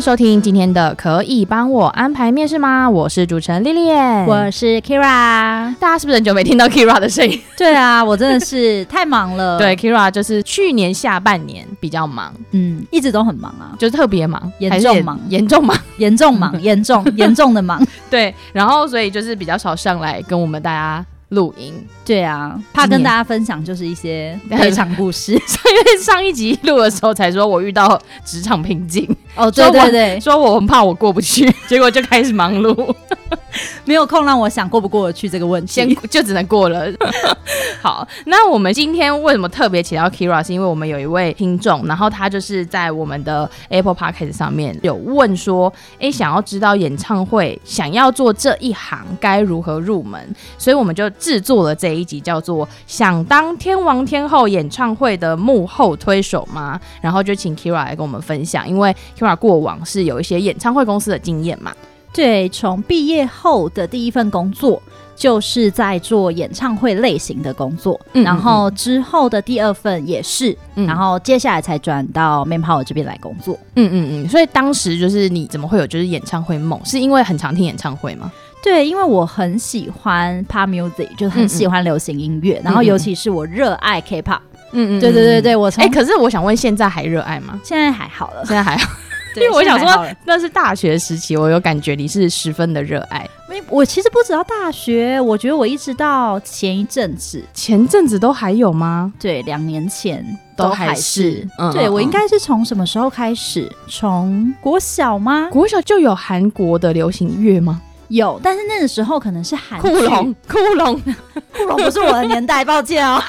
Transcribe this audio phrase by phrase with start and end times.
[0.00, 2.88] 收听今天的可以帮我安排面试吗？
[2.88, 3.90] 我是主持人丽丽，
[4.26, 5.74] 我是 Kira。
[5.78, 7.38] 大家是不是很久没听到 Kira 的声音？
[7.54, 9.58] 对啊，我真的是太忙了。
[9.60, 17.86] 对，Kira 就是去年下半年比较忙，嗯，一直都很忙啊，就是特别忙，严重忙，严重忙，严重忙，严重严重的忙。
[18.08, 21.04] 对，然后所以就是比较少上来跟我们大家。
[21.30, 21.72] 录音，
[22.04, 25.38] 对啊，怕跟大家分享就是一些职场故事，因
[25.96, 32.94] 为上一集录的时候才说我遇到职场瓶颈，哦，对对对，说我很怕我过不去， 结果就开始忙碌。
[33.84, 36.86] 没有空让我想过不过得去这个问题，先 就只能过了。
[37.82, 40.44] 好，那我们今天为什么特别请到 Kira？
[40.46, 50.20] 是因为我们有一位听众，然后他就是在我们的 Apple Podcast 上面有问说，哎，想要知道演唱会，想要做这一行该如何入门，
[50.58, 56.78] 所以我们就制作了这一集，叫做《想当天王天后演唱会的幕后推手吗》？
[57.00, 61.72] 然后就请 Kira 来跟我们分享，因为 Kira 过往是有一些演唱会公司的经验嘛。
[62.12, 64.82] 对，从毕业后的第一份工作
[65.14, 73.58] 就是在做演唱会类型的工作，嗯嗯嗯，然后之后的第二份也是，嗯、然后接下来才转到 Manpower 这边来工作。
[73.76, 76.80] 嗯嗯嗯，所以当时就是你怎么会有就是演唱会梦？
[76.84, 78.32] 是因为很常听演唱会吗？
[78.62, 84.40] 对，因为我很喜欢 Pop Music，就是很喜欢流行音乐，然后尤其是我热爱 K-Pop。
[84.72, 87.58] 嗯嗯，对对对对，我从哎，可是我想问，现在还热爱吗？
[87.64, 88.88] 现在还好了，现在还好。
[89.36, 93.28] 因为我想说，那是大学时期，我有感觉你是十分的热爱。
[93.68, 99.12] 我其实不知道大学，我觉得我一直到前一阵子，前阵子都还有吗？
[99.18, 100.24] 对，两年前
[100.56, 101.46] 都还是。
[101.58, 103.70] 还是对，我应该是从什么时候开始？
[103.88, 105.48] 从国小吗？
[105.50, 107.80] 国小就有韩国的流行乐吗？
[108.08, 111.00] 有，但是那个时候可能是韩酷龙，酷龙，
[111.56, 113.22] 酷龙不是我的年代，抱歉哦。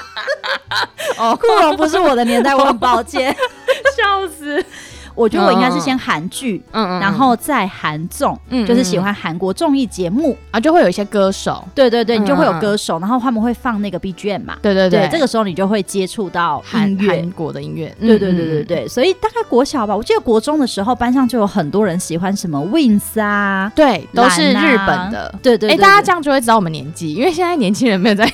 [1.18, 3.36] 哦， 酷龙不是我的年代，我很抱歉，
[3.96, 4.64] 笑死。
[5.22, 10.36] 我觉得我应该是先韩剧，嗯嗯，然后再韩综，嗯，就是喜欢韩国综艺节目。
[10.50, 28.32] 啊，就会有一些歌手，对对对，你就会有歌手，然后他们会放那个 BGM 嘛，对对对，这个时候你就会接触到韩韩国的音乐，对对对对对，所以大概国小吧，我记得国中的时候班上就有很多人喜欢什么 Wings 啊，对，都是日本的，对对，哎，大家这样就会知道我们年纪，因为现在年轻人没有在。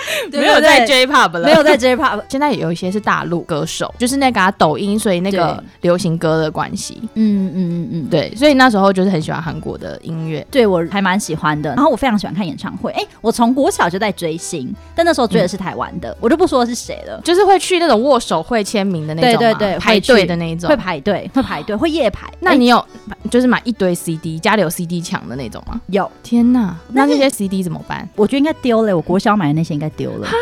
[0.32, 11.70] 没有在 J-Pop 了，没有在 J-Pop， 现在有一些是大陆歌手，就是那个抖音，所以那个流行歌的关系，嗯嗯嗯嗯，对，所以那时候就是很喜欢韩国的音乐，对我还蛮喜欢的。
[11.74, 22.28] 然后我非常喜欢看演唱会，哎，我从国小就在追星，但那时候追的是台湾的，我就不说是谁了，就是会去那种握手会签名的那种，对对对，排队的那种，会排队，会排队，会夜排。
[22.40, 22.84] 那你有
[23.30, 25.80] 就是买一堆 CD，家里有 CD 墙的那种吗？
[25.88, 26.10] 有。
[26.22, 28.08] 天哪，那那些 CD 怎么办？
[28.14, 30.26] 我觉得应该丢了，我国小买的那些应该丢了。
[30.26, 30.36] 哈，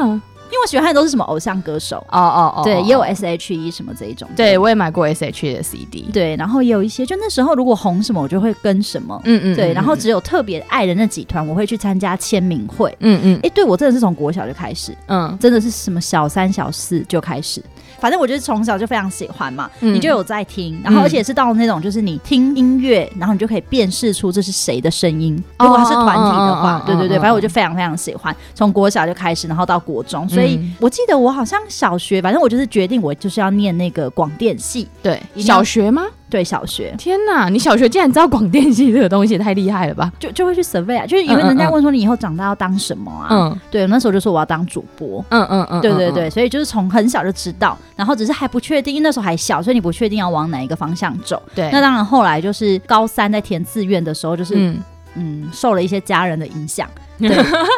[0.00, 1.96] 因为我喜欢看的都是什么偶像歌手。
[2.10, 17.62] 哦哦哦，对，也有 S H E 什么这一种，对我也买过 S H E 的 C D，对，然后也有一些，就那时候如果红什么，我就会跟什么，嗯嗯，对，然后只有特别爱的那几团，我会去参加签名会，嗯嗯，哎，对我真的是从国小就开始，嗯，真的是什么小三小四就开始。
[18.04, 25.42] 反正我就是从小就非常喜欢嘛，嗯、你就有在听，然后而且是到那种就是你听音乐，然后你就可以辨识出这是谁的声音。
[25.58, 28.36] 如果他是团体的话，对对对，反正我就非常非常喜欢。
[28.54, 34.86] 从国小就开始，然后到国中，所以我记得我好像小学，反正我就是决定我就是要念那个广电系。
[35.02, 36.02] 对，小学吗？
[36.34, 37.48] 对小学，天哪！
[37.48, 40.12] 你小学竟然知道广电系这个东西，太厉害了吧？
[40.18, 43.28] 就就会去 survey 啊，就是因为人家问说你以后长大要当什么啊？
[43.30, 45.24] 嗯，对，那时候就说我要当主播。
[45.28, 51.40] 嗯嗯嗯，对对对，所以就是从很小就知道，然后只是还不确定，因为那时候还小，所以你不确定要往哪一个方向走。
[51.54, 54.82] 对，那当然后来就是高三在填志愿的时候，就是嗯，
[55.14, 56.88] 嗯受了一些家人的影响。
[57.16, 57.28] 对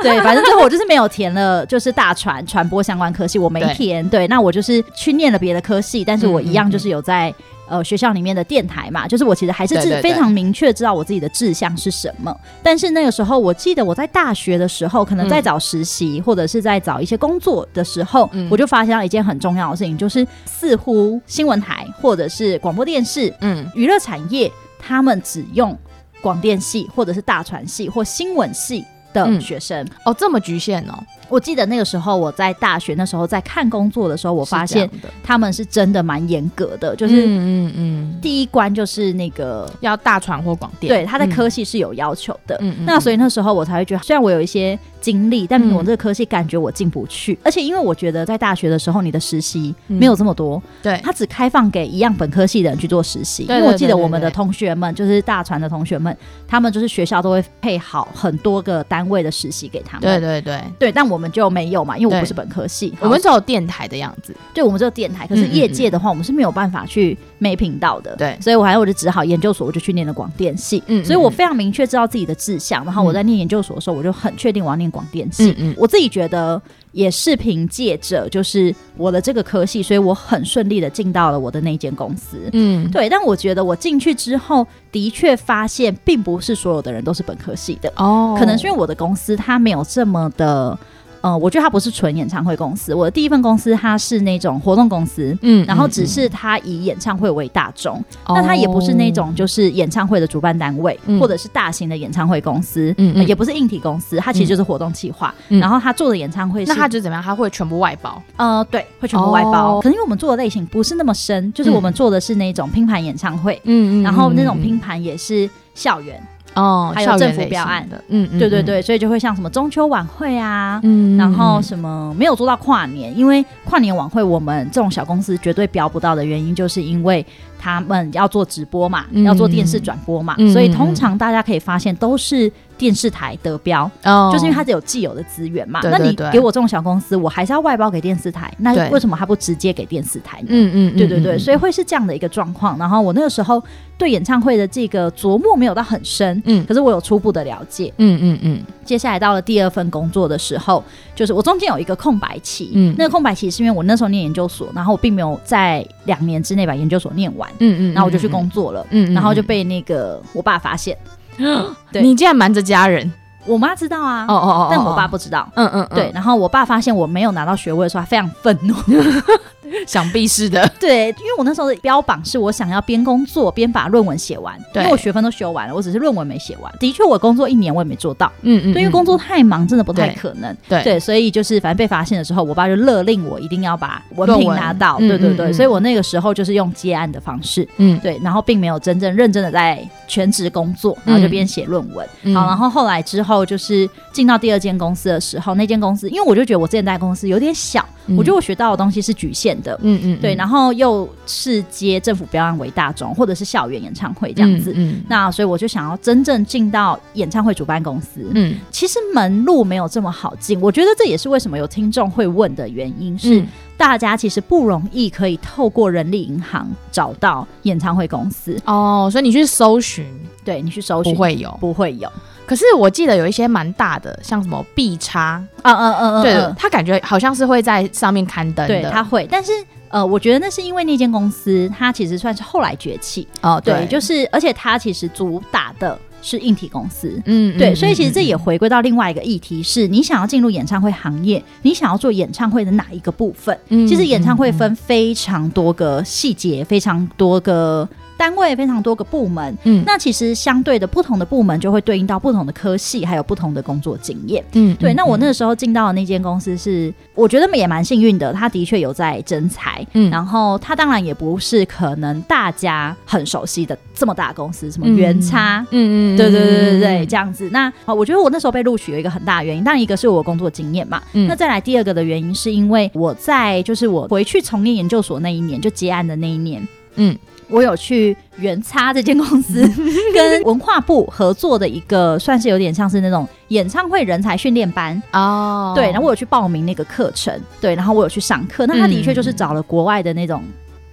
[0.03, 4.03] 对，反正最后我就是没有填了，就是大传传播相关科系，我没填。
[4.09, 7.35] 对，对，那我就是去念了别的科系，但是我一样就是有在。
[7.69, 12.35] 呃，学校里面的电台嘛，就是我其实还是志非常明确知道我自己的志向是什么。
[12.63, 25.77] 但是那个时候，我记得我在大学的时候，可能在找实习、嗯、或者是在找一些工作的时候，嗯、我就发现了一件很重要的事情，就是似乎新闻台或者是广播电视，嗯，娱乐产业他们只用
[26.21, 28.85] 广电系或者是大传系或新闻系
[29.25, 29.83] 的学生。
[29.85, 30.95] 嗯、哦，这么局限哦。
[31.29, 34.89] 我记得那个时候我在大学那时候在看工作的时候，我发现
[35.25, 42.57] 他们是真的蛮严格的，就是嗯嗯，第一关就是那个要大传或广电，对，他的科系是有要求的。
[42.61, 53.43] 嗯，那所以那时候我才会觉得，虽然我有一些经历，但我这个科系感觉我进不去，而且因为我觉得在大学的时候你的实习没有这么多，对，他只开放给一样本科系的人去做实习。
[53.43, 56.17] 因为我记得我们的同学们，就是大船的同学们，
[56.47, 60.03] 他们就是学校都会配好很多个单位的实习给他们。
[60.03, 60.63] 对对对。
[60.79, 61.17] 对，但我。
[61.17, 64.37] 我们就没有嘛，因为我不是本科系，我们只有电台的样子。
[64.53, 68.15] 对，我们只有电台，可是业界的话，我们是没有办法去没频道的。
[68.17, 70.83] 对，所以我还我就只好研究所，我就去念了广电系。
[70.87, 72.85] 嗯，所以我非常明确知道自己的志向。
[72.85, 75.55] 然后我在念研究所的时候，我就很确定我要念广电系。
[75.59, 76.61] 嗯，我自己觉得
[76.93, 82.39] 也是凭借着就是我的这个科系，所以我很顺利的进到了我的那间公司。
[82.53, 83.09] 嗯，对。
[83.09, 87.93] 但我觉得我进去之后，的确发现并不是所有的人都是本科系的。
[87.97, 90.79] 哦，可能是因为我的公司它没有这么的。
[91.27, 92.95] 嗯，我觉得它不是纯演唱会公司。
[92.95, 105.35] 我的第一份公司它是那种活动公司，嗯，然后只是它以演唱会为大众，那它也不是那种就是演唱会的主办单位，或者是大型的演唱会公司，嗯，也不是硬体公司，它其实就是活动企划。
[105.49, 107.23] 然后它做的演唱会，那它就怎么样？
[107.23, 108.23] 它会全部外包？
[108.37, 109.81] 呃，对，会全部外包。
[109.81, 116.23] 可能因为我们做的类型不是那么深，就是我们做的是那种拼盘演唱会，嗯嗯，然后那种拼盘也是校园。
[116.57, 127.25] 哦，还有政府标案的，嗯，对对对，所以就会像什么中秋晚会啊，嗯，然后什么没有做到跨年，因为跨年晚会我们这种小公司绝对标不到的原因，就是因为
[127.67, 132.53] 他们要做直播嘛，要做电视转播嘛，所以通常大家可以发现都是。
[132.79, 135.81] 电视台得标，哦，就是因为它只有既有的资源嘛。
[135.83, 138.53] 那你给我这种小公司，我还是要外包给电视台。
[138.59, 140.49] 那为什么他不直接给电视台呢？
[140.51, 142.79] 嗯嗯，对对对，所以会是这样的一个状况。
[142.79, 143.65] 然后我那个时候
[143.97, 147.91] 对演唱会的这个琢磨没有到很深，嗯，可是我有初步的了解。
[147.97, 148.63] 嗯嗯嗯。
[148.85, 150.85] 接下来到了第二份工作的时候，
[151.15, 152.73] 就是我中间有一个空白期。
[152.75, 157.51] 嗯，那个空白期是因为我那时候念研究所，然后我并没有在两年之内把研究所念完。
[157.61, 158.87] 嗯嗯，然后我就去工作了。
[158.91, 160.97] 嗯，然后就被那个我爸发现。
[161.93, 163.13] 对，你竟然瞒着家人？
[163.47, 165.49] 我妈知道啊，哦哦哦，但我爸不知道。
[165.55, 166.11] 嗯嗯，对。
[166.13, 168.75] 然后我爸发现我没有拿到学位的时候，他非常愤怒。
[169.87, 176.73] 想必是的， 对，因为我那时候的标榜是我想要边工作边把论文写完，对，因为我学分都修完了，我只是论文没写完。
[176.79, 180.57] 的确，我工作一年我也没做到，嗯嗯，对，因为工作太忙，真的不太可能。
[180.69, 180.83] 对。
[180.83, 184.99] 对，所以就是反正被发现的时候，我爸就勒令我一定要把文凭拿到。
[184.99, 192.07] 对对对，所以我那个时候就是用接案的方式，嗯，对，然后并没有真正认真的在全职工作，然后就边写论文。
[192.35, 197.85] 好，然后后来之后就是进到第二间公司的时候，那间公司因为我就觉得我之前在公司有点小。
[198.17, 213.45] 我觉得我学到的东西是局限的，嗯嗯，对，然后又是接政府标案为大众，或者是校园演唱会这样子，嗯，那所以我就想要真正进到演唱会主办公司，嗯，其实门路没有这么好进，我觉得这也是为什么有听众会问的原因，是
[213.77, 218.59] 大家其实不容易可以透过人力银行找到演唱会公司。
[218.65, 220.07] 哦，所以你去搜寻，
[220.45, 221.13] 对，你去搜寻。
[221.13, 222.11] 不会有，不会有。
[222.47, 229.27] 可是我记得有一些蛮大的，像什么 B 叉，嗯嗯嗯嗯，对，他感觉好像是会在上面刊登的，对，他会。
[229.31, 229.53] 但是
[229.89, 243.57] 呃，我觉得那是因为那间公司它其实算是后来崛起哦，对，对，就是而且它其实主打的是硬体公司，嗯，对，所以其实这也回归到另外一个议题是，你想要进入演唱会行业，你想要做演唱会的哪一个部分？
[243.69, 247.89] 嗯，其实演唱会分非常多个细节，非常多个。
[248.17, 254.95] 单位非常多个部门，嗯，那其实相对的不同的部门就会对应到不同的科系，还有不同的工作经验，嗯，对。
[254.95, 267.49] 那我那个时候进到的那间公司是，我觉得也蛮幸运的，他的确有在征才，嗯，然后他当然也不是可能大家很熟悉的这么大公司，什么原差，嗯嗯，对对对对对，这样子。
[267.53, 277.17] 那我觉得我那时候被录取有一个很大的原因，当然一个是我工作经验嘛，嗯，那再来第二个的原因是因为我在就是我回去从念研究所那一年就结案的那一年，嗯。
[277.49, 279.63] 我有去原差这间公司
[280.13, 290.43] 跟文化部合作的一个，算是有点像是那种演唱会人才训练班哦，对，然后我有去报名那个课程，对，然后我有去上课，那他的确就是找了国外的那种。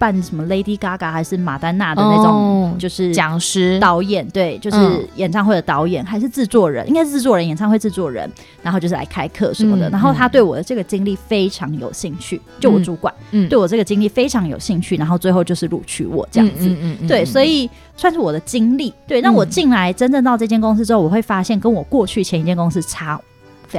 [0.04, 8.30] 办什么 Lady Gaga 还是马丹娜的那种，就是讲师导演，对，就是演唱会的导演还是制作人，应该是制作人，演唱会制作人，
[8.62, 9.88] 然后就是来开课什么的。
[9.88, 18.92] 然后他对我的这个经历非常有兴趣，就我主管，嗯，对我这个经历非常有兴趣，然后最后就是录取我这样子，嗯嗯，对，所以算是我的经历。
[19.06, 23.18] 对，那我进来真正到这间公司之后，我会发现跟我过去前一间公司差。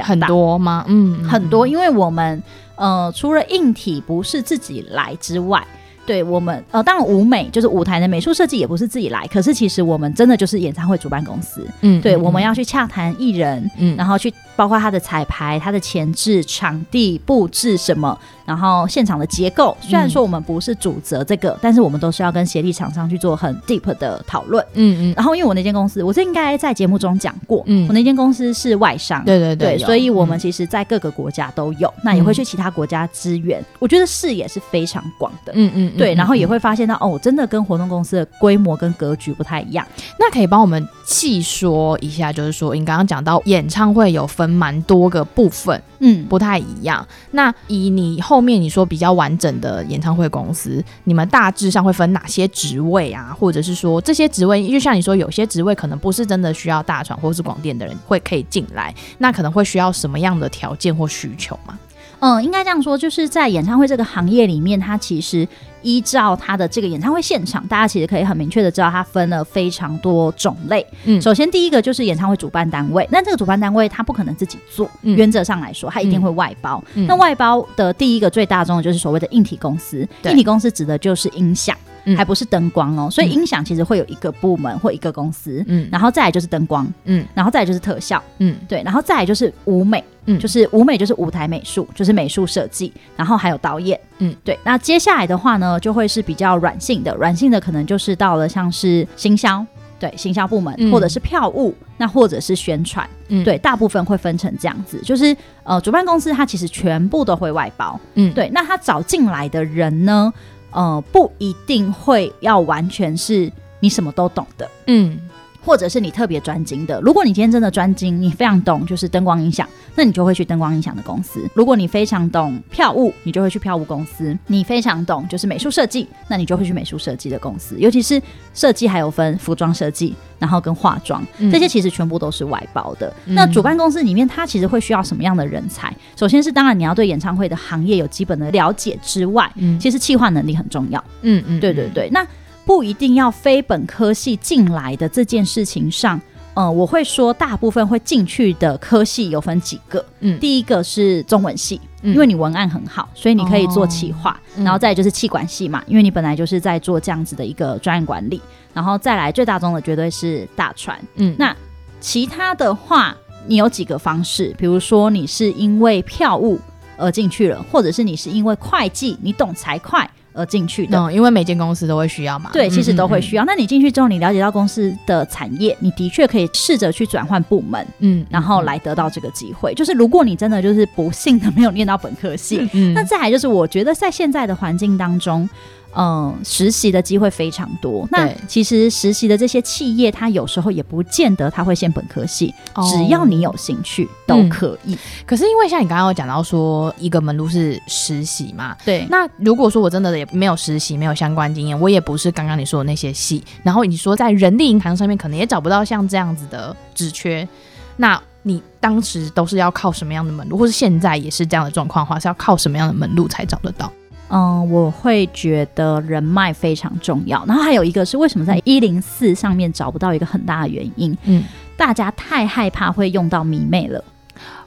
[0.02, 0.84] 很多吗？
[0.88, 2.42] 嗯，很多，因为我们
[2.74, 5.64] 呃，除了硬体不是自己来之外。
[6.06, 11.66] 对我们呃，当然舞美就是舞台的美术设计也不是自己来，可是其实我们真的就是演唱会主办公司。
[11.80, 19.76] 嗯，对，我们要去洽谈艺人，嗯，然后去包括他的彩排、他的前置、场地布置什么，然后现场的结构。
[19.80, 24.64] 虽然说我们不是主责这个，但是我们都是要跟协力厂商去做很 deep 的讨论。
[24.74, 25.14] 嗯嗯。
[25.16, 33.62] 然后因为我那间公司，我这应该在节目中讲过，嗯，我那间公司是外商，对对对，所以我们其实在各个国家都有，那也会去其他国家支援。
[33.78, 35.52] 我觉得视野是非常广的。
[35.54, 35.92] 嗯嗯。
[35.98, 39.86] 对，然后也会发现到哦，真的跟活动公司的规模跟格局不太一样。
[40.18, 47.06] 那可以帮我们细说一下，就是说你刚刚讲到演唱会有分蛮多个部分，嗯，不太一样。
[47.32, 53.36] 那以你后面你说比较完整的演唱会公司，你们大致上会分哪些职位啊？
[53.38, 61.78] 或者是说这些职位，就像你说有些职位可能不是真的需要大传或是广电的人会可以进来，那可能会需要什么样的条件或需求吗？
[62.20, 65.46] 嗯，应该这样说，就是在演唱会这个行业里面，它其实
[65.82, 70.84] 依照它的这个演唱会现场，大家其实可以很明确的知道，它分了非常多种类。
[71.04, 76.82] 嗯，首先第一个就是演唱会主办单位，那这个主办单位它不可能自己做，嗯、原则上来说，它一定会外包。
[76.94, 81.76] 嗯、那外包的第一个最大众的就是所谓的硬体公司，硬体公司指的就是音响。
[82.14, 99.64] 还不是灯光哦，所以音响其实会有一个部门或一个公司，嗯，然后再来就是灯光，嗯，然后再来就是特效，嗯，对，然后再来就是舞美，嗯，就是舞美就是舞台美术，就是美术设计，然后还有导演，嗯，对，那接下来的话呢，就会是比较软性的，软性的可能就是到了像是行销，
[99.98, 110.32] 对，行销部门，嗯，或者是票务，那或者是宣传，嗯，对，大部分会分成这样子，就是呃，主办公司它其实全部都会外包，嗯，对，那他找进来的人呢？
[110.70, 115.18] 呃，不一定会要完全是你什么都懂的，嗯，
[115.66, 117.00] 或者是你特别专精的。
[117.00, 121.44] 如果你今天真的专精，你非常懂就是灯光音响，那你就会去灯光音响的公司。
[121.54, 124.38] 如果你非常懂票务，你就会去票务公司。
[124.46, 127.74] 你非常懂就是美术设计，那你就会去美术设计的公司。
[127.80, 128.22] 尤其是
[128.54, 133.12] 设计还有分服装设计，然后跟化妆，嗯、这些其实全部都是外包的。
[133.26, 135.92] 嗯、那主办公司里面，它其实会需要什么样的人才？
[136.14, 141.02] 首先是当然你要对演唱会的行业有基本的了解之外，嗯、其实企划能力很重要。
[141.22, 142.08] 嗯嗯，对对对。
[142.10, 142.24] 那
[142.66, 146.20] 不一定要非本科系进来的这件事情上，
[146.52, 150.04] 呃，我会说大部分会进去的科系有分几个。
[150.20, 151.80] 嗯，第一个是中文系。
[152.02, 158.40] 因为你文案很好，所以你可以做企划，然后再来就是气管系嘛，因为你本来就是在做这样子的一个专业管理，
[158.72, 160.96] 然后再来最大宗的绝对是大船。
[161.16, 161.56] 嗯，那
[161.98, 163.16] 其他的话，
[163.48, 166.60] 你有几个方式，比如说你是因为票务
[166.96, 169.98] 而进去了，或者是你是因为会计，你懂财会。
[170.36, 172.50] 而进去的，嗯，因为每间公司都会需要嘛。
[172.52, 173.42] 对，其实都会需要。
[173.42, 179.72] 嗯嗯嗯，那你进去之后，你了解到公司的产业，你的确可以试着去转换部门，嗯，然后来得到这个机会。
[179.74, 185.48] 就是如果你真的就是不幸的没有念到本科系，嗯，那再来就是我觉得在现在的环境当中。
[185.96, 188.06] 嗯，实习的机会非常多。
[188.10, 194.94] 那其实实习的这些企业，它有时候也不见得它会限本科系，哦、只要你有兴趣都可以。
[194.94, 199.06] 嗯、可是因为像你刚刚有讲到说，一个门路是实习嘛，对。
[199.08, 207.48] 那如果说我真的也没有实习，没有相关经验，我也不是刚刚你说的那些系，然后你说在人力银行上面可能也找不到像这样子的职缺，
[207.96, 213.90] 那你当时都是要靠什么样的门路，或是现在也是这样的状况的话，是要靠什么样的门路才找得到？
[214.28, 217.44] 嗯，我会觉得人脉非常重要。
[217.46, 221.44] 然后还有一个是为什么在一零四上面找不到一个很大的原因，嗯，
[221.76, 224.02] 大家太害怕会用到迷妹了。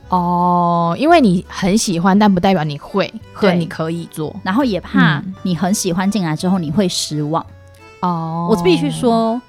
[0.07, 4.35] 哦，因为你很喜欢，但不代表你会，和，你可以做。
[4.43, 7.45] 然后也怕你很喜欢进来之后你会失望。
[8.01, 9.39] 哦，我必须说。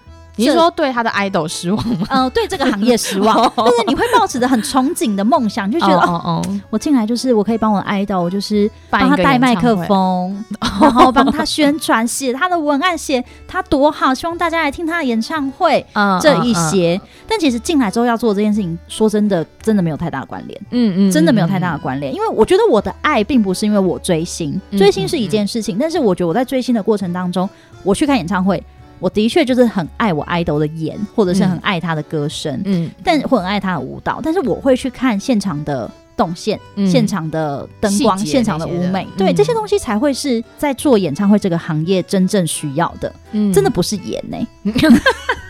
[0.41, 2.07] 你是说对他的 idol 失望吗？
[2.11, 10.45] 嗯、呃，对这个行业失望， 但是你会抱持着很憧憬的梦想，就觉得哦哦，哦，我进来就是我可以帮我的 idol，就是帮他带麦克风，
[10.81, 17.01] 然后帮他宣传，写他的文案，写他多好，希望大家来听他的演唱会， 嗯，这一些。
[17.29, 27.49] 但其实进来之后要做这件事情，说真的，真的没有太大的关联，嗯嗯，真的没有太大的关联，因为我觉得我的爱并不是因为我追星，追星是一件事情，但是我觉得我在追星的过程当中，
[27.83, 28.63] 我去看演唱会。
[29.01, 34.21] 我的确就是很爱我爱豆的颜，或者是很爱他的歌声，嗯，但会很爱他的舞蹈。
[34.23, 43.13] 但是我会去看现场的动线、嗯、现场的灯光、现场的舞美，嗯、对这些东西才会是在做演唱会这个行业真正需要的。
[43.33, 44.73] 嗯，真的不是演呢、欸。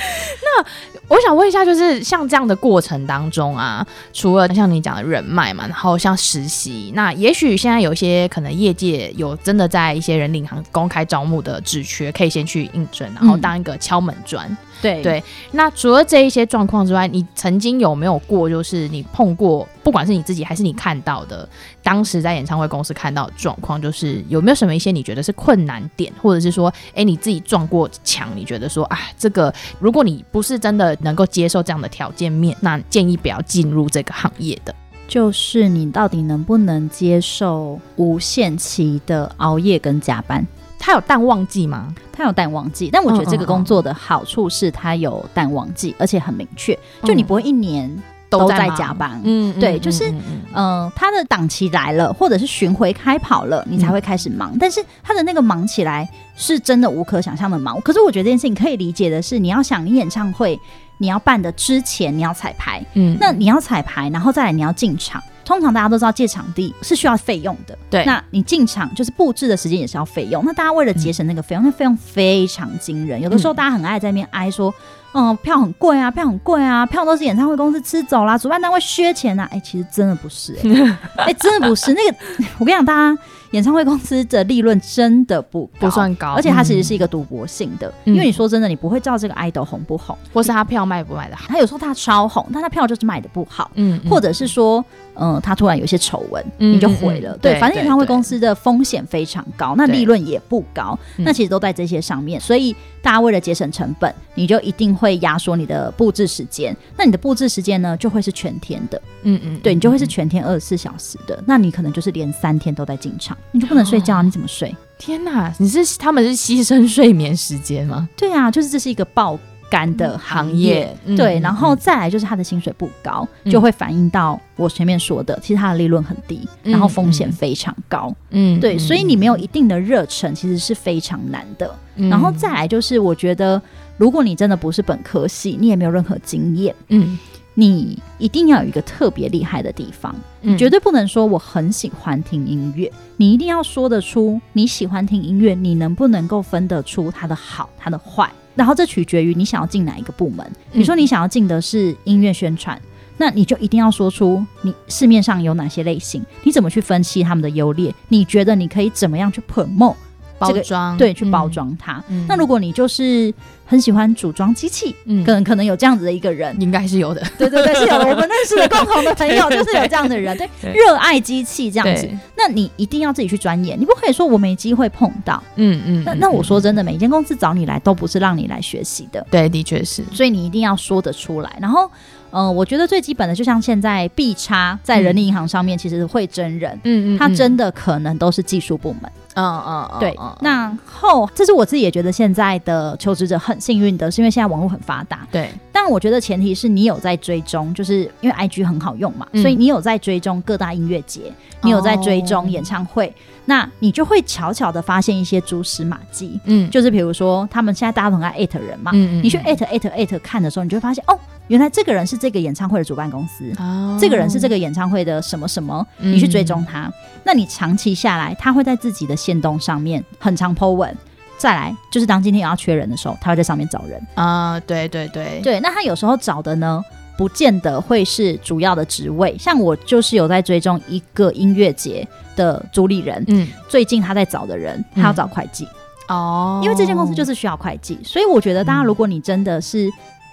[0.42, 0.64] 那
[1.08, 14.46] 我想问一下，就是像这样的过程当中啊，除了像你讲的人脉嘛，然后像实习，那也许现在有些可能业界有真的在一些人力银行公开招募的职缺，可以先去应征，然后当一个敲门砖。
[14.48, 15.02] 嗯对。
[15.02, 15.22] 对，
[15.52, 21.48] 那除了这一些状况之外，你曾经有没有过，就是你碰过，不管是你自己还是你看到的，
[21.82, 34.74] 当时在演唱会公司看到的状况，就是有没有什么一些你觉得是困难点，或者是说，哎，你自己撞过墙，你觉得说，啊，这个如果你不是真的能够接受这样的条件面，那建议不要进入这个行业的，
[35.06, 40.46] 就是你到底能不能接受无限期的熬夜跟加班？
[40.80, 41.94] 他有淡旺季吗？
[42.10, 47.94] 他有淡旺季，但我觉得这个工作的好处是他有淡旺季，而且很明确，就你不会一年
[48.28, 49.20] 都在加班。
[49.24, 50.12] 嗯，对，就是
[50.54, 54.56] 嗯，他的档期来了，或者是巡回开跑了，你才会开始忙。
[54.58, 57.80] 但是他的那个忙起来是真的无可想象的忙。
[57.82, 60.58] 可是我觉得这件事情可以理解的是，你要想你演唱会
[61.00, 65.20] 你要办的之前你要彩排，嗯，那你要彩排，然后再来你要进场。
[65.42, 68.04] 通常大家都知道借场地是需要费用的，对。
[68.04, 70.44] 那你进场就是布置的时间也是要费用。
[70.44, 73.20] 那大家为了节省那个费用，嗯、那费用非常惊人。
[73.20, 74.72] 有的时候大家很爱在那边哀说，
[75.12, 79.48] 嗯，嗯，票很贵啊，票很贵啊，票都是演唱会公司吃走啦，主办单位削钱呐、啊。
[79.50, 80.68] 哎、欸，其实真的不是、欸，
[81.16, 81.94] 哎、欸，真的不是。
[81.94, 82.16] 那个，
[82.58, 83.22] 我跟你讲，大家。
[83.52, 87.92] 演唱会公司的利润真的不不算高，而且它其实是一个赌博性的。
[88.04, 91.46] 嗯、因为你说真的，你不会知道这个 idol 红不红，或是他票卖不卖的好。
[91.48, 93.70] 他有时候他超红，但他票就是卖的不好。
[93.74, 94.84] 嗯，或者是说，
[95.20, 97.36] 嗯、呃，他突然有些丑闻，你就毁了。
[97.38, 102.40] 对，反正演唱会公司的风险非常高，那利润也不高，那其实都在这些上面。
[102.40, 106.74] 所以大家为了节省成本，你就一定会压缩你的布置时间。
[106.96, 109.00] 那你的布置时间呢，就会是全天的。
[109.22, 111.38] 嗯嗯，对，你就会是全天二十四小时的。
[111.46, 114.22] 那你可能就是连三天都在进场，你就不能睡觉。
[114.22, 114.74] 你怎么睡？
[114.98, 115.52] 天哪！
[115.58, 118.08] 你是他们是牺牲睡眠时间吗？
[118.16, 119.38] 对啊，就是这是一个爆
[119.70, 120.94] 肝的行业。
[121.06, 128.12] 嗯、对，然后再来就是他的薪水不高，嗯、就会反映到我前面说的，其实他的利润很低，嗯、然后风险非常高。
[128.30, 131.74] 嗯，对，所以你没有一定的热忱，其实是非常难的。
[131.96, 133.62] 嗯、然后再来就是，我觉得
[133.96, 137.18] 如果你真的不是本科系，你也没有任何经验，嗯。
[137.54, 150.46] 你一定要有一个特别厉害的地方，你绝对不能说我很喜欢听音乐，你一定要说得出你喜欢听音乐，你能不能够分得出它的好、它的坏，然后这取决于你想要进哪一个部门。
[150.70, 152.78] 比如说你想要进的是音乐宣传，
[153.16, 159.96] 那你就一定要说出你市面上有哪些类型，你怎么去分析他们的优劣，你觉得你可以怎么样去 promote。
[160.40, 162.02] 包装对，去包装它。
[162.08, 163.32] 嗯、那如果你就是
[163.66, 167.22] 很喜欢组装机器，嗯，可能可能有这样子的一个人，应该是有的。
[167.38, 168.08] 对对对，是有的。
[168.08, 172.08] 我们认识的共同的朋友 就是有这样的人，对，热爱机器这样子。
[172.36, 175.42] 那你一定要自己去钻研，你不可以说我没机会碰到。
[175.56, 176.02] 嗯嗯。
[176.04, 179.24] 那那我说真的，每一间公司找你来都不是让你来学习的。
[179.30, 180.02] 对，的确是。
[180.10, 181.52] 所以你一定要说得出来。
[181.60, 181.88] 然后，
[182.30, 186.72] 呃，我觉得最基本的，就像现在 B 叉在人力银行上面，其实会真人。
[186.84, 187.18] 嗯嗯。
[187.18, 189.12] 他真的可能都是技术部门。
[189.34, 190.18] 嗯嗯嗯，对。
[190.40, 195.26] 那后，这是我自己也觉得现在的求职者很幸运的，是因为现在网络很发达。
[195.30, 195.50] 对。
[195.72, 203.12] 但我觉得前提是你有在追踪，就是因为 IG 很好用嘛，嗯、所以你有在追踪各大音乐节，你有在追踪演唱会，哦、
[203.46, 206.38] 那你就会悄悄的发现一些蛛丝马迹。
[206.44, 206.68] 嗯。
[206.70, 211.18] 就是比如说，他们现在大家都很爱艾特人嘛，嗯嗯，你去艾特艾特艾特看的时候，你就会发现哦。
[211.48, 213.98] 原来这个人是这个演唱会的主办公司，oh.
[213.98, 216.92] 这个人是这个演唱会的什么什么，你去追踪他，嗯、
[217.24, 220.96] 那你长期下来，他会在自己的限动上面很常 po 文。
[221.36, 225.60] 再来就是当今天有要缺人的时候，他会在上面找人啊，uh, 对对对对。
[225.60, 226.82] 那他有时候找的呢，
[227.16, 229.36] 不见得会是主要的职位。
[229.38, 232.06] 像我就是有在追踪一个音乐节
[232.36, 235.66] 的主理人，嗯，最近他在找的人，他要找会计
[236.08, 236.64] 哦，oh.
[236.64, 239.90] 因为这间公司就是需要会计，所以我觉得大家如果你真的是。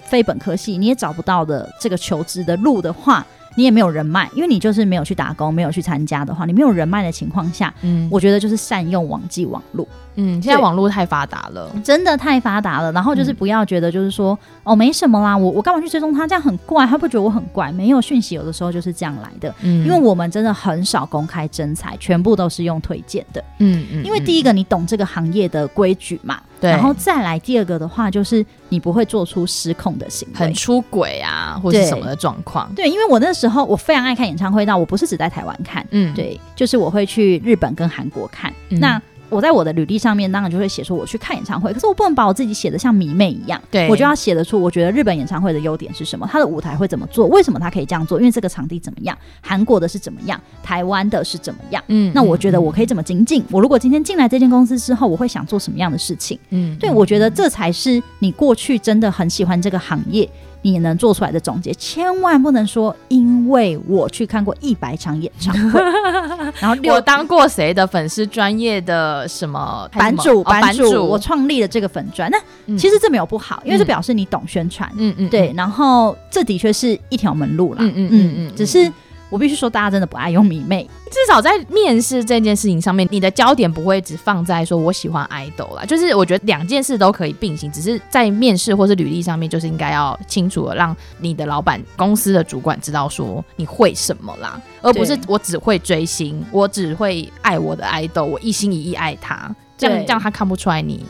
[0.09, 9.87] 非本科系，你也找不到的这个求职的路的话，你也没有人脉，因为你就是没有去打工，没有去参加的话，你没有人脉的情况下，嗯，我觉得就是善用网际网路。
[10.17, 12.91] 嗯，现在网络太发达了，真的太发达了。
[12.91, 16.27] 然后就是不要觉得就是说，嗯、哦，没什么啦，我我干嘛去追踪他？
[16.27, 17.71] 这样很怪，他不觉得我很怪？
[17.71, 19.53] 没有讯息，有的时候就是这样来的。
[19.61, 23.43] 嗯，因为我们真的很少公开征才，全部都是用推荐的。
[23.59, 26.71] 嗯嗯，因为第一个你懂这个行业的规矩嘛，对。
[26.71, 32.67] 然后再来第二个的话，就是你不会做出失控的行为，很出轨啊，或者什么的状况。
[32.75, 38.99] 对，因为我那时候我非常爱看演唱会，那我不是只在台湾看，嗯，对，就是我会去日本跟韩国看，嗯、那。
[39.29, 60.29] 我在我的履历上面当然就会写说我去看演唱会，可是我不能把我自己写的像迷妹一样，对，我就要写得出我觉得日本演唱会的优点是什么，它的舞台会怎么做，为什么它可以这样做，因为这个场地怎么样，韩国的是怎么样，台湾的是怎么样，嗯，那我觉得我可以怎么精进，我如果今天进来这间公司之后，我会想做什么样的事情，嗯，对，我觉得这才是你过去真的很喜欢这个行业。
[60.61, 65.79] 你能做出来的总结，千万不能说因为我去看过一百场演唱会，
[66.59, 69.89] 然后我当过谁的粉丝专业的什么？
[69.93, 72.29] 版主，版主，我创立了这个粉专。
[72.29, 72.37] 那
[72.77, 75.53] 其实这没有不好，因为这表示你懂宣传，嗯嗯，对。
[75.55, 78.91] 然后这的确是一条门路啦，嗯嗯嗯嗯，只是。
[79.29, 80.89] 我必须说，大家真的不爱用迷妹。
[81.05, 85.85] 至少在面试这件事情上面，你的焦点不会只放在说我喜欢 idol 啦。
[85.85, 101.05] 就是我觉得两件事都可以并行，只是在面试或是履历上面，就是应该要清楚的让你的老板、公司的主管知道说你会什么啦，而不是我只会追星，我只会爱我的 idol，我一心一意爱他，这样这样他看不出来你。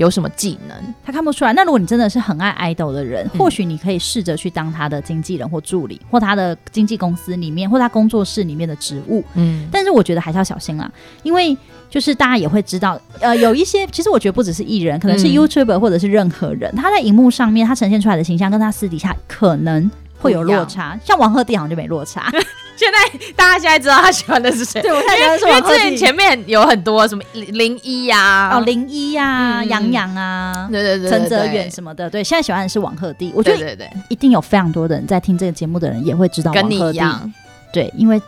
[0.00, 1.52] 有什么技能，他看不出来。
[1.52, 9.22] 那如果你真的是很爱 idol 的人，嗯、或许你可以试着去当他的经纪人或助理，或他的经纪公司里面，或他工作室里面的职务。
[9.34, 10.90] 嗯，但是我觉得还是要小心啦，
[11.22, 11.54] 因为
[11.90, 20.98] 就是大家也会知道，呃，有一些其实我觉得不只是艺人，可能是 YouTuber 或者是任何人，嗯、他在荧幕上面他呈现出来的形象，跟他私底下可能会有落差。
[21.04, 22.30] 像王鹤棣好像就没落差。
[22.76, 24.80] 现在大家现在知道他喜欢的是谁？
[24.80, 25.84] 对，我太喜欢是王鹤棣。
[25.84, 32.08] 因为前面有很多什么林一呀，哦，林一呀，杨洋啊，对对对，陈泽远什么的。
[32.08, 33.30] 对，现在喜欢的是王鹤棣。
[33.34, 36.70] 我觉得对对对，一定有非常多的人在听这个节目的人也会知道王鹤棣。
[36.70, 37.32] 跟你一样。
[37.70, 38.20] 对，因为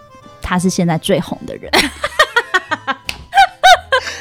[0.42, 1.70] 他是现在最红的人。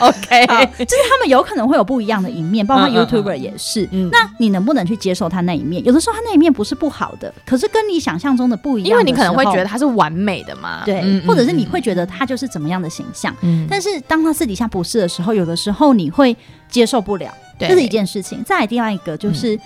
[0.01, 0.45] OK，
[0.85, 3.87] 就是他们有可能会有不一样的一面，包括 YouTuber 也是。
[3.91, 5.83] 嗯，那你能不能去接受他那一面？
[5.85, 8.89] 有的时候他那一面不是不好的，可是跟你想象中的不一样。
[8.89, 13.35] 因为你可能会觉得他是完美的嘛，对，或者是你会觉得他就是怎么样的形象。
[13.41, 16.35] 嗯，但是当他私底下不是的时候，有的时候你会
[16.69, 18.43] 接受不了，这是一件事情。
[18.43, 19.59] 再来第二一个就是，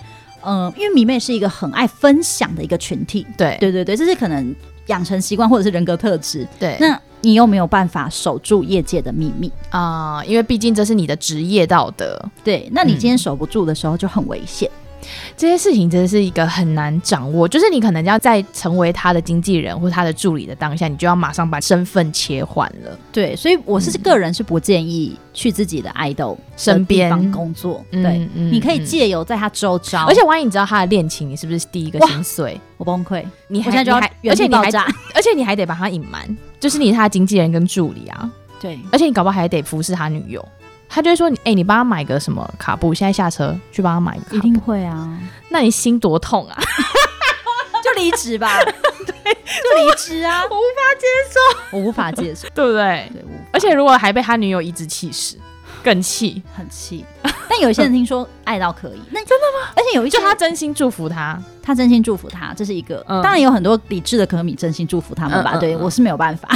[0.44, 4.54] 嗯，因为迷妹是一个很爱分享的一个群体，对，对对对，这是可能
[4.86, 6.46] 养成习惯或者是人格特质。
[6.58, 7.00] 对，那。
[7.20, 12.20] 你又没有办法守住业界的秘密啊，因为毕竟这是你的职业道德。
[12.44, 14.70] 对，那你今天守不住的时候就很危险。
[14.70, 14.85] 嗯
[15.36, 22.98] 这些事情真的是一个很难掌握，就是你可能要在成为他的经纪人或他的助理的当下，你就要马上把身份切换了。
[23.12, 27.84] 对，所以我是个人是不建议去自己的 idol 身边工作。
[27.90, 32.60] 对，嗯嗯、你可以借由在他周遭，而且万一你知道他的恋情，你是不是第一个心碎？
[32.76, 33.98] 我崩溃，你还现在就要，
[34.30, 34.68] 而且你还
[35.14, 36.24] 而且你还得把他隐瞒，
[36.60, 38.30] 就是你是他的经纪人跟助理啊。
[38.60, 40.46] 对，而且你搞不好还得服侍他女友。
[40.88, 42.94] 他就会说：“你、欸、哎，你帮他买个什么卡布？
[42.94, 45.18] 现在下车去帮他买个。”一定会啊！
[45.50, 46.56] 那你心多痛啊！
[47.84, 50.42] 就离职吧， 对，就离职啊！
[50.42, 53.08] 我 无法接受，我无法接受，对不对？
[53.12, 55.36] 对，而且如果还被他女友颐指气使，
[55.84, 57.04] 更气，很气。
[57.48, 59.70] 但有一些人听说爱到可以，那真的吗？
[59.76, 63.04] 而且有一些就他真心祝福他，他真心祝福他，这是一个。
[63.08, 65.52] 嗯、当然有很多理智的可米真心祝福他们吧？
[65.54, 66.48] 嗯嗯嗯对，我是没有办法。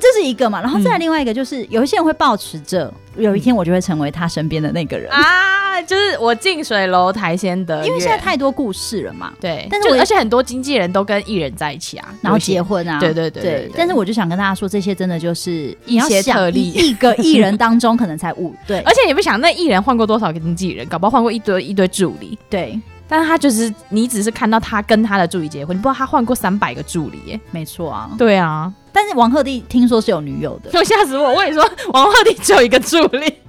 [0.00, 5.10] 这是一个嘛，然后再来另外一个，就是、嗯、有一些人会抱持着，有一天我就会成为他身边的那个人。
[5.10, 9.32] 啊，就是我近水楼台先得月，因为现在太多故事了嘛。
[9.40, 13.72] 对，但是我而且很多经纪人都跟艺人在一起啊，然后结婚啊，对对对，对，对，对。
[13.76, 22.78] 但是我就想跟大家说，这些真的就是一些特例，一个艺人当中可能才五对， 而且你不想那艺人换过多少个经纪人，搞不好换过一堆一堆助理，对。
[23.08, 27.40] 但是他就是你只是看到他跟他的助理结婚，你不知道他换过三百个助理耶。
[27.50, 28.72] 没错啊，对啊。
[28.92, 31.30] 但是王鹤棣听说是有女友的， 就吓死我！
[31.30, 33.42] 我跟你说， 王鹤棣只有一个助理，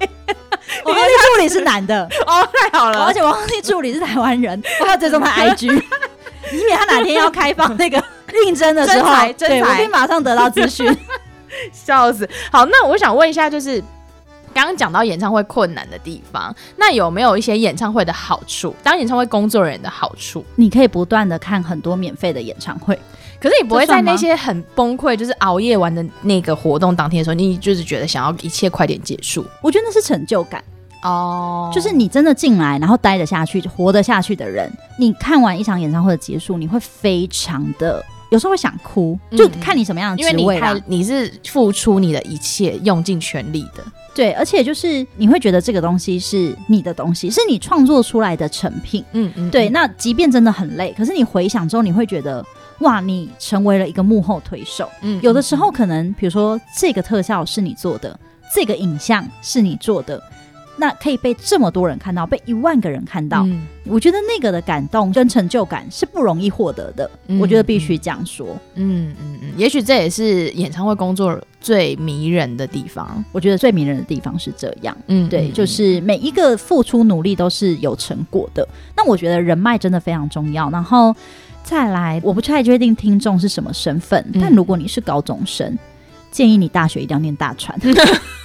[0.83, 3.05] 王鹤棣助理是男的 哦，太好了！
[3.05, 5.71] 而且王鹤棣助理是台湾人，我要追踪他 IG，
[6.51, 8.03] 以免他哪天要开放那个
[8.45, 10.95] 应征的时候，对，我可以马上得到资讯。
[11.71, 12.27] 笑死！
[12.51, 13.81] 好，那我想问一下，就是
[14.55, 18.73] 刚刚讲到演唱会困难的地方，那有没有一些演唱会的好处？
[18.81, 22.97] 当演唱会工作人员的好处，你可以不断的看很多免费的演唱会。
[23.37, 29.45] 可是你不会在那些很崩溃，就是熬夜玩的那个活动当天的时候，你就是觉得想要一切快点结束。
[29.61, 30.63] 我觉得那是成就感
[31.03, 43.83] 哦，就是你真的进来，然后待得下去、活得下去的人，你看完一场演唱会的结束，你会非常的，有时候会想哭，就看你什么样的职位，因为你你是付出你的一切，用尽全力的。
[44.13, 49.03] 对，而且就是你会觉得这个东西是你的东西，是你创作出来的成品。
[49.11, 49.69] 嗯嗯，对。
[49.69, 52.45] 那即便真的很累，可是你回想之后，你会觉得。
[52.79, 54.89] 哇，你成为了一个幕后推手。
[54.99, 58.19] 嗯，有的时候可能，比如说这个特效是你做的，
[58.53, 60.21] 这个影像是你做的，
[60.77, 63.43] 那可以被这么多人看到，被一万个人看到。
[63.45, 67.09] 嗯，我觉得那个的感动跟成就感是不容易获得的。
[67.27, 68.47] 嗯，我觉得必须这样说。
[68.75, 73.23] 嗯嗯嗯，也许这也是演唱会工作最迷人的地方。
[73.31, 74.95] 我觉得最迷人的地方是这样。
[75.07, 78.67] 嗯，对，就是每一个付出努力都是有成果的。
[78.95, 80.69] 那我觉得人脉真的非常重要。
[80.69, 81.15] 然后。
[81.67, 85.75] 再来，我不太确定听众是什么身份，嗯、但如果你是高中生，
[86.29, 87.75] 建议你大学一定要念大传。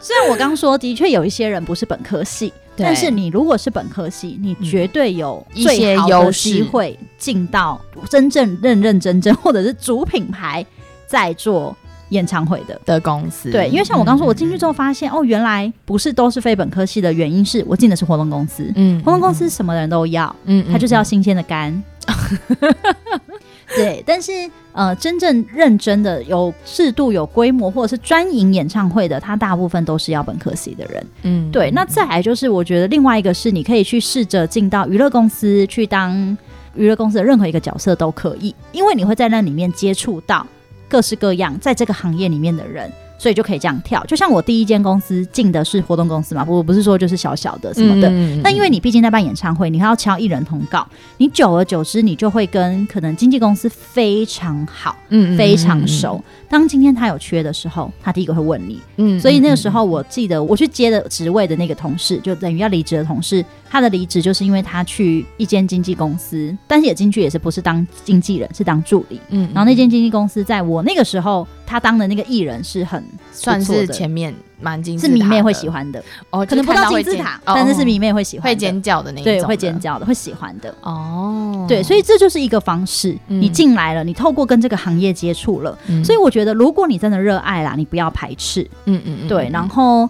[0.00, 10.64] 虽然我刚说的确有一些人不是本科系，但是你如果是本科系，你绝对有最好的机会进到真正认认真真或者是主品牌
[11.06, 11.76] 在做
[12.10, 13.50] 演唱会的的公司。
[13.50, 18.72] 对，因为像我刚说，我进去之后发现，哦，原来不是都是非本科系的原因是我进的是活动公司。
[18.76, 21.82] 嗯，活动公司什么人都要，嗯，他就是要新鲜的肝。
[23.76, 24.32] 对，但是
[24.72, 31.06] 呃，真正认真的有制度、有规模，或者是专营演唱会的，他大部分都是要本科系的人。
[31.22, 31.70] 嗯，对。
[31.72, 36.36] 那再来就是，我觉得另外一个是，你可以去试着进到娱乐公司去当
[36.74, 40.46] 娱乐公司的任何一个角色都可以，因为你会在那里面接触到
[40.88, 42.90] 各式各样在这个行业里面的人。
[43.18, 48.08] 所以就可以这样跳，就像我第一间公司进的是活动公司嘛，不不是说就是小小的什么的。
[48.08, 56.22] 嗯、但因为你毕竟在办演唱会，你还要敲艺人通告，你久而久之，你就会跟可能经纪公司非常好，嗯，非常熟。
[56.48, 58.80] 当今天他有缺的时候，他第一个会问你。
[58.96, 69.20] 嗯，所以那个时候我记得我去接的职位的那个同事，就等于要离职的同事，他的离职就是因为他去一间经纪公司，但是也进去也是不是当经纪人，是当助理。
[69.28, 71.46] 嗯，然后那间经纪公司在我那个时候。
[71.70, 81.66] 他当的那个艺人是很算是前面蛮金字塔，是迷妹会喜欢的哦，可能不到金字塔，但是是迷妹会喜欢，会尖叫的那种，对，会尖叫的，会喜欢的哦。
[81.68, 89.50] 对，所以这就是一个方式，你进来了，你透过跟这个行业接触了，所以我觉得如果你真的热爱啦，你不要排斥，嗯嗯嗯，对。
[89.52, 90.08] 然后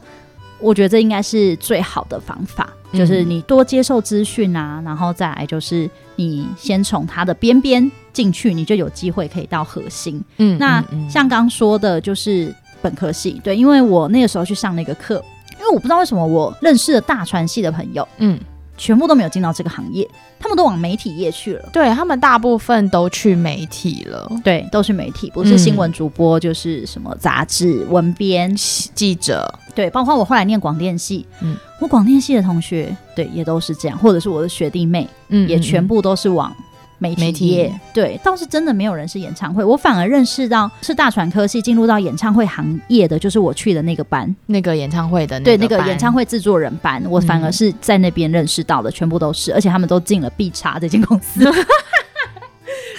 [0.61, 7.90] 我觉得这应该是最好的方法，就是你多接受资讯啊，然后再来就是你先从它的边边。
[8.11, 10.21] 进去你就有机会可以到核心。
[10.38, 18.37] 嗯，那像刚刚说的，就是本科系，对，因为我那个时候去上那个课，因为我不知道为什么我认识的大传系的朋友，嗯，
[18.77, 20.09] 全部都没有进到这个行业，
[20.40, 21.68] 他们都往媒体业去了。
[21.73, 36.52] 对，他们大部分都去媒体了，对，都是媒体，不是新闻主播，嗯、就是什么杂志、文编、记者，对，包括我后来念广电系，嗯，我广电系的同学，对，也都是这样，或者是我的学弟妹，嗯，也全部都是往。
[36.98, 51.48] 媒体业，对，倒是真的没有人是演唱会，我反而认识到是大传科系进入到演唱会行业的，就是我去的那个班，那个演唱会的那对那个演唱会制作人班，我反而是在那边认识到的，嗯、全部都是，而且他们都进了必查这间公司，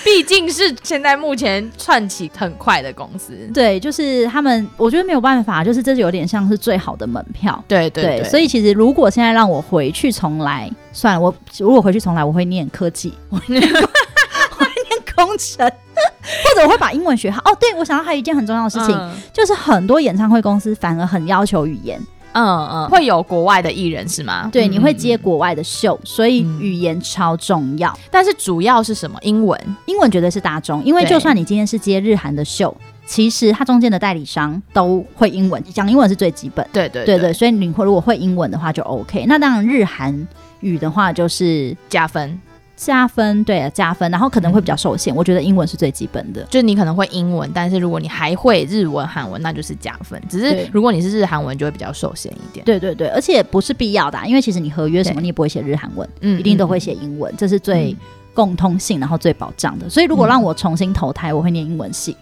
[0.03, 10.69] 毕竟是现在目前窜起很快的公司，对，就是他们，我觉得没有办法，就是这是有点像是最好的门票，对对所以其实如果现在让我回去重来。
[10.91, 17.39] 算了，我如果回去重来，我会念科技，我会念，我会念工程，或者我会把英文学好。
[17.45, 22.01] 哦，对，我想到还有一件很重要的事情，嗯、就是很多演唱会公司反而很要求语言，
[22.33, 24.49] 嗯嗯，会有国外的艺人是吗？
[24.51, 27.91] 对，你会接国外的秀，所以语言超重要。
[27.91, 29.17] 嗯、但是主要是什么？
[29.21, 32.75] 英文，英文绝对是大众，因为就算你今天是接日韩的秀。
[33.05, 36.63] 其实它中间的代理商都会英文，讲英文是最基本。
[36.71, 39.25] 对对对对，所以你会如果会英文的话就 OK。
[39.27, 40.27] 那当然日韩
[40.59, 42.39] 语的话就是加分，
[42.79, 44.09] 加分，对，加分。
[44.09, 46.41] 然后可能会比较受限，嗯、我觉得英文是最基本的。
[46.49, 50.19] 就你可能会英文，但是如果你还会日文、韩文，那就是加分。
[50.29, 52.65] 只是如果你是日韩文，就会比较受限一点。
[52.65, 57.93] 对对对，而且不是必要的、啊，因为其实你合约什么你也不会写日韩文，嗯，一定都会写英文，嗯、这是最
[58.33, 59.89] 共通性，然后最保障的。
[59.89, 62.15] 所以如果让我重新投胎，我会念英文系。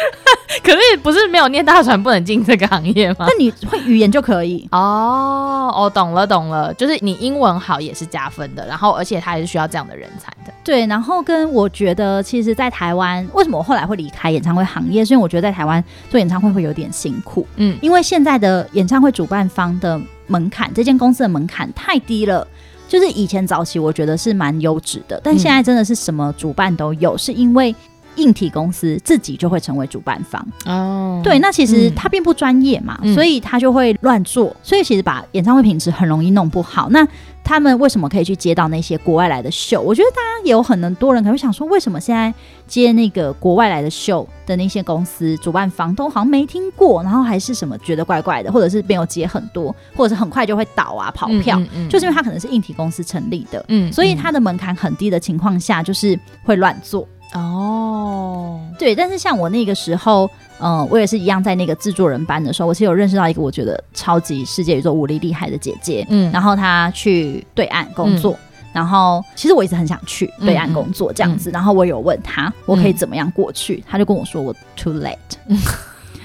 [0.62, 3.26] 可是不是没有念大船不能进这个行业吗？
[3.28, 5.72] 那你会语言就可以哦。
[5.74, 10.52] 哦，懂了懂了，就是你英文好也是加分的，然后而且他也是需要这样的人才的。
[10.64, 15.04] 对，然后跟我觉得，其实，在台湾为什么我后来会离开演唱会行业？
[15.04, 17.46] 是因为我觉得在台湾做演唱会会有点辛苦。
[17.56, 22.46] 嗯，因为现在的演唱会主办方的门槛，这间公司的门槛太低了。
[22.88, 27.74] 就是以前早期我觉得是蛮优质的，但现在真的是什么主办都有，嗯、是因为。
[28.16, 36.88] 硬体公司自己就会成为主办方哦，对，那其实他并不专业嘛，嗯、所以他就会乱做，所以其实把演唱会品质很容易弄不好。
[36.90, 37.06] 那
[37.42, 39.80] 他们为什么可以去接到那些国外来的秀？
[39.80, 42.32] 我觉得大家也有很多人可能会想说，为什么现在
[42.66, 57.08] 接那个国外来的秀的那些公司主办方都好像没听过，然后还是什么觉得怪怪的，或者是没有接很多，或者是很快就会倒啊跑票，嗯嗯嗯、就是因为他可能是硬体公司成立的，嗯，所以他的门槛很低的情况下，就是会乱做。
[57.32, 75.16] 哦，对，但是像我那个时候，嗯、呃，我也是一样，在那个制作人班的时候，我其实有认识到一个我觉得超级世界宇宙无敌厉害的姐姐，嗯，然后她去对岸工作，嗯、然后其实我一直很想去对岸工作这样子，嗯嗯、然后我有问她我可以怎么样过去，她、嗯、就跟我说我 too late，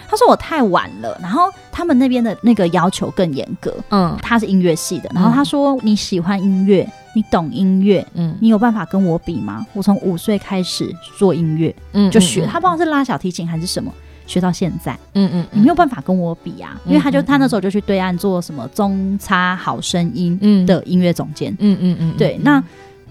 [0.10, 6.88] 她说我太晚了，然后他们那边的那个要求更严格，嗯，她是音乐系的，然后她说你喜欢音乐。
[7.16, 9.66] 你懂音乐，嗯，你有办法跟我比吗？
[9.74, 13.92] 我从五岁开始做音乐，嗯，就学，他不知道是拉小提琴还是什么，
[14.28, 22.62] 学到现在，嗯，嗯嗯，你没有办法跟我比啊，因为他就他那时候就去对岸做什么中差好声音的音乐总监，嗯嗯嗯，对，那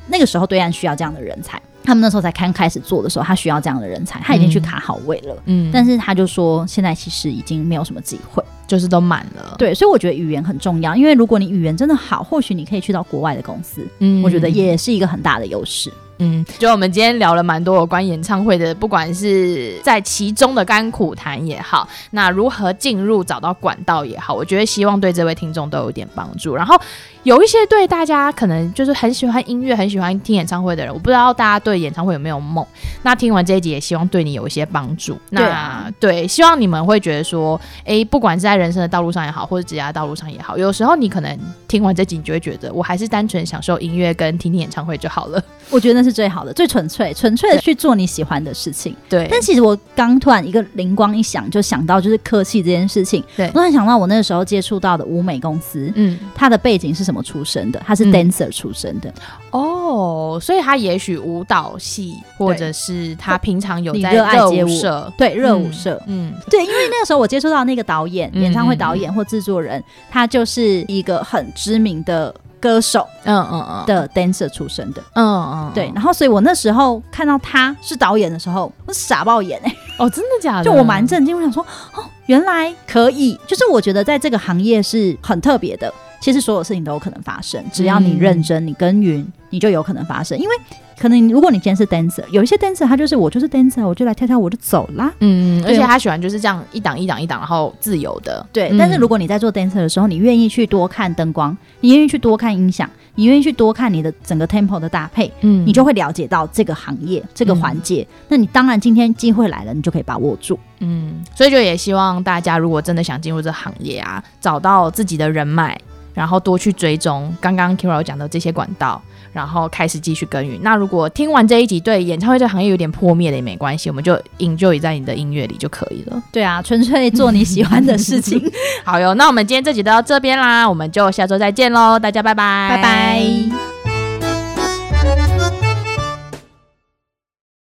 [0.07, 1.61] 那个时候对岸需要这样的人才。
[1.85, 5.37] 他们那时候才刚开始做的时候，他需要这样的人才，他已经去卡好位了。
[5.44, 9.55] 嗯，但是他就说，现在其实已经没有什么机会，就是都满了。
[9.59, 13.87] 对，所以我觉得语言很重要，因为如果你语言真的好，或许你可以去到国外的公司。
[13.99, 15.92] 嗯，我觉得也是一个很大的优势。
[16.18, 26.55] 嗯，就我们今天聊了蛮多有关演唱会的，不管是在其中的甘苦谈也好，那如何进入找到管道也好，我觉得希望对这位听众都有点帮助。
[26.55, 26.81] 然后。
[27.24, 32.62] 有一些对大家可能就是很喜欢音乐、很喜欢听演唱会的人，我不知道大家对演唱会有没有梦。
[33.03, 35.18] 那听完这一集，也希望对你有一些帮助。
[35.31, 45.42] 那对，啊、对，希望你们会觉得说，哎，不管是在人生的道路上也好，或者职业道路上也好，有时候你可能听完这集，你就会觉得，我还是单纯享受音乐跟听听演唱会就好了。
[45.70, 48.95] 我觉得那是最好的、最纯粹、纯粹的去做你喜欢的事情。
[49.09, 49.27] 对。
[49.29, 53.25] 但其实我刚突然一个灵光一想，就想到就是客气这件事情。
[53.37, 53.47] 对。
[53.49, 57.25] 我突然想到我那个时候接触到的舞美公司，嗯，它的背景是什么？
[57.25, 59.14] 出身的，他是 dancer 出身的、嗯、
[59.53, 80.64] 哦，所以他也许舞蹈系，或者是他平常有在热舞社，对热舞社，嗯，对，因为那个时候我接触到那个导演，嗯、演唱会导演或制作人，嗯、他就是一个很知名的歌手，嗯嗯嗯的 dancer 出身的，嗯嗯，对，然后所以我那时候看到他是导演的时候，我傻爆眼哎、欸，哦，真的假的？
[80.64, 81.62] 就我蛮震惊，我想说，
[81.94, 85.92] 哦，原来可以，就是我觉得在这个行业是很特别的。
[86.20, 90.38] 其实所有事情都有可能发生，只要你认真，你耕耘，你就有可能发生。
[90.38, 90.55] 因为
[90.98, 95.12] 可能如果你今天是 dancer，有一些 dancer 他就是我就是 dancer，我就来跳跳我就走啦。
[95.20, 98.46] 嗯，而且他喜欢就是这样一档一档一档，然后自由的。
[98.52, 108.07] 对，嗯、但是如果你在做 dancer 的时候，你愿意去多看灯光，你愿意去多看音响，你愿意去多看你的整个 tempo 的搭配，嗯，你就会了解到这个行业这个环节。
[108.11, 110.59] 嗯、那你当然今天机会来了，你就可以把握住。
[110.80, 115.78] 嗯，所以就也希望大家如果真的想进入这行业啊，找到自己的人脉。
[116.14, 119.02] 然后多去追踪刚刚 Kyria 讲的这些管道，
[119.35, 120.59] 然后开始继续耕耘。
[120.62, 126.23] 那如果听完这一集，对演唱会这个行业有点破灭的也没关系，我们就 enjoy 在你的音乐里就可以了。
[126.33, 128.40] 对啊，纯粹做你喜欢的事情。
[128.85, 133.84] 好哟，那我们今天这集就到这边啦，我们就下周再见喽，大家拜拜，拜拜。